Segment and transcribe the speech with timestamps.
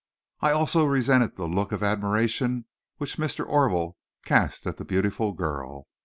[0.39, 2.65] I also resented the looks of admiration
[2.97, 3.47] which Mr.
[3.47, 5.85] Orville cast at the beautiful girl.